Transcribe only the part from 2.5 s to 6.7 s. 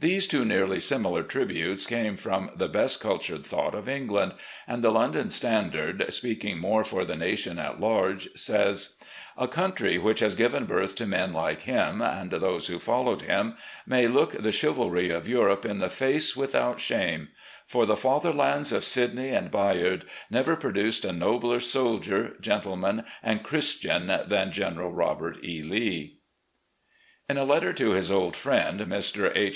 the best cultured thought of England, and the London Standard, speaking